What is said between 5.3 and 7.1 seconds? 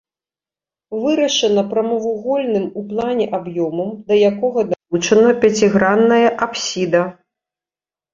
пяцігранная апсіда.